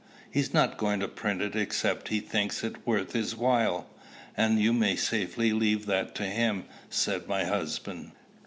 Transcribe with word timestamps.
"He's 0.31 0.51
not 0.51 0.79
going 0.79 0.99
to 1.01 1.07
print 1.07 1.43
it 1.43 1.55
except 1.55 2.07
he 2.07 2.21
thinks 2.21 2.63
it 2.63 2.87
worth 2.87 3.11
his 3.13 3.35
while; 3.35 3.87
and 4.35 4.59
you 4.59 4.73
may 4.73 4.95
safely 4.95 5.53
leave 5.53 5.85
that 5.85 6.15
to 6.15 6.23
him," 6.23 6.65
said 6.89 7.27
my 7.27 7.43
husband. 7.43 8.11